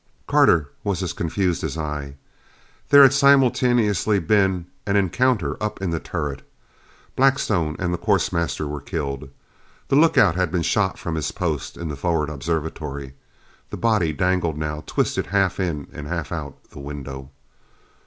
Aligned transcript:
Carter 0.25 0.67
was 0.83 1.03
as 1.03 1.13
confused 1.13 1.63
as 1.63 1.77
I. 1.77 2.15
There 2.89 3.03
had 3.03 3.13
simultaneously 3.13 4.17
been 4.17 4.65
an 4.87 4.95
encounter 4.95 5.61
up 5.61 5.79
in 5.79 5.91
the 5.91 5.99
turret. 5.99 6.41
Blackstone 7.15 7.75
and 7.77 7.93
the 7.93 7.99
course 7.99 8.33
master 8.33 8.65
were 8.67 8.81
killed. 8.81 9.29
The 9.89 9.95
lookout 9.95 10.33
had 10.33 10.51
been 10.51 10.63
shot 10.63 10.97
from 10.97 11.13
his 11.13 11.31
post 11.31 11.77
in 11.77 11.87
the 11.89 11.95
forward 11.95 12.29
observatory. 12.31 13.13
The 13.69 13.77
body 13.77 14.11
dangled 14.11 14.57
now, 14.57 14.83
twisted 14.87 15.27
half 15.27 15.59
in 15.59 15.85
and 15.93 16.07
half 16.07 16.31
out 16.31 16.55
the 16.71 16.79
window. 16.79 17.29